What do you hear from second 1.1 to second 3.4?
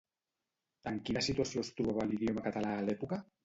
quina situació es trobava l'idioma català a l'època?